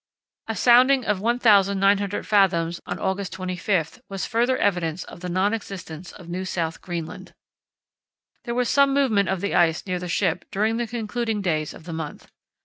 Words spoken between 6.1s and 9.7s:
of New South Greenland. There was some movement of the